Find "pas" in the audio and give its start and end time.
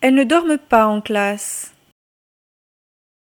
0.58-0.86